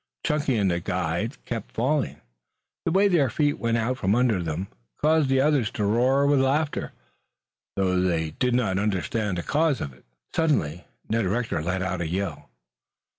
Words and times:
Chunky 0.25 0.57
and 0.57 0.71
the 0.71 0.79
guide 0.79 1.37
kept 1.45 1.75
falling. 1.75 2.15
The 2.85 2.91
way 2.91 3.07
their 3.07 3.29
feet 3.29 3.59
went 3.59 3.77
out 3.77 3.99
from 3.99 4.15
under 4.15 4.41
them 4.41 4.65
caused 4.99 5.29
the 5.29 5.39
others 5.41 5.69
to 5.73 5.85
roar 5.85 6.25
with 6.25 6.39
laughter 6.41 6.91
though 7.75 8.01
they 8.01 8.31
did 8.31 8.55
not 8.55 8.79
understand 8.79 9.37
the 9.37 9.43
cause 9.43 9.79
at 9.79 9.91
all. 9.93 9.99
Suddenly, 10.35 10.85
Ned 11.07 11.27
Rector 11.27 11.61
let 11.61 11.83
out 11.83 12.01
a 12.01 12.07
yell. 12.09 12.49